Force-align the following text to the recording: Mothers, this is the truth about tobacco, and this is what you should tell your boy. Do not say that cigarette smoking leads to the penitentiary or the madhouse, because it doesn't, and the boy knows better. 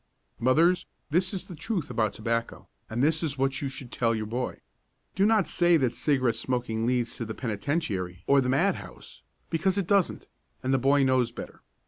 Mothers, 0.39 0.87
this 1.11 1.31
is 1.31 1.45
the 1.45 1.55
truth 1.55 1.91
about 1.91 2.11
tobacco, 2.13 2.67
and 2.89 3.03
this 3.03 3.21
is 3.21 3.37
what 3.37 3.61
you 3.61 3.69
should 3.69 3.91
tell 3.91 4.15
your 4.15 4.25
boy. 4.25 4.59
Do 5.13 5.27
not 5.27 5.47
say 5.47 5.77
that 5.77 5.93
cigarette 5.93 6.35
smoking 6.37 6.87
leads 6.87 7.15
to 7.17 7.23
the 7.25 7.35
penitentiary 7.35 8.23
or 8.25 8.41
the 8.41 8.49
madhouse, 8.49 9.21
because 9.51 9.77
it 9.77 9.85
doesn't, 9.85 10.25
and 10.63 10.73
the 10.73 10.79
boy 10.79 11.03
knows 11.03 11.31
better. 11.31 11.61